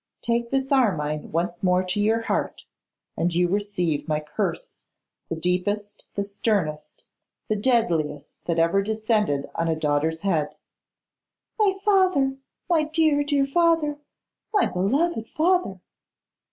take 0.23 0.49
this 0.49 0.71
Armine 0.71 1.31
once 1.31 1.53
more 1.61 1.83
to 1.83 1.99
your 2.01 2.21
heart, 2.21 2.65
and 3.15 3.35
you 3.35 3.47
receive 3.47 4.07
my 4.07 4.19
curse, 4.19 4.81
the 5.29 5.35
deepest, 5.35 6.05
the 6.15 6.23
sternest, 6.23 7.05
the 7.49 7.55
deadliest 7.55 8.35
that 8.45 8.57
ever 8.57 8.81
descended 8.81 9.47
on 9.53 9.67
a 9.67 9.75
daughter's 9.75 10.21
head.' 10.21 10.55
'My 11.59 11.75
father, 11.85 12.35
my 12.67 12.81
dear, 12.85 13.23
dear 13.23 13.45
father, 13.45 13.99
my 14.51 14.65
beloved 14.65 15.27
father! 15.37 15.79